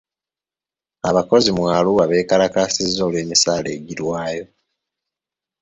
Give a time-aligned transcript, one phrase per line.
[1.09, 4.45] Abakozi mu Arua beekalakaasizza olw'emisaala egirwayo.